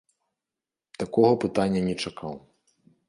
Такога 1.03 1.31
пытання 1.43 1.81
не 1.89 1.95
чакаў. 2.07 2.33